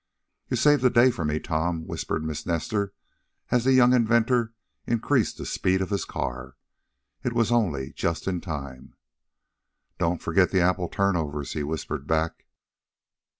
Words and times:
"You 0.49 0.57
saved 0.57 0.81
the 0.81 0.89
day 0.89 1.11
for 1.11 1.23
me, 1.23 1.39
Tom," 1.39 1.85
whispered 1.85 2.23
Miss 2.25 2.43
Nestor, 2.43 2.91
as 3.51 3.65
the 3.65 3.73
young 3.73 3.93
inventor 3.93 4.51
increased 4.87 5.37
the 5.37 5.45
speed 5.45 5.79
of 5.79 5.91
his 5.91 6.05
car. 6.05 6.55
"It 7.23 7.33
was 7.33 7.51
only 7.51 7.93
just 7.93 8.27
in 8.27 8.41
time." 8.41 8.95
"Don't 9.99 10.19
forget 10.19 10.49
the 10.49 10.59
apple 10.59 10.89
turnovers," 10.89 11.53
he 11.53 11.61
whispered 11.61 12.07
back. 12.07 12.45